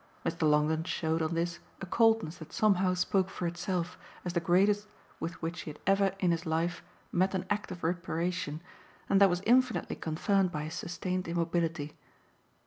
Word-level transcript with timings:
Mr. 0.25 0.49
Longdon 0.49 0.83
showed 0.85 1.21
on 1.21 1.35
this 1.35 1.59
a 1.79 1.85
coldness 1.85 2.37
that 2.37 2.51
somehow 2.51 2.95
spoke 2.95 3.29
for 3.29 3.45
itself 3.45 3.99
as 4.25 4.33
the 4.33 4.39
greatest 4.39 4.87
with 5.19 5.39
which 5.43 5.61
he 5.61 5.69
had 5.69 5.79
ever 5.85 6.15
in 6.19 6.31
his 6.31 6.43
life 6.47 6.81
met 7.11 7.35
an 7.35 7.45
act 7.51 7.69
of 7.69 7.83
reparation 7.83 8.63
and 9.09 9.21
that 9.21 9.29
was 9.29 9.43
infinitely 9.45 9.95
confirmed 9.95 10.51
by 10.51 10.63
his 10.63 10.73
sustained 10.73 11.27
immobility. 11.27 11.93